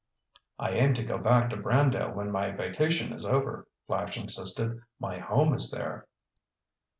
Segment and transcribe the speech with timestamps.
[0.57, 4.81] "I aim to go back to Brandale when my vacation is over," Flash insisted.
[4.99, 6.07] "My home is there."